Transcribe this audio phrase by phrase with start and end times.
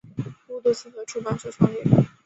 [0.47, 1.77] 孤独星球出版社创立。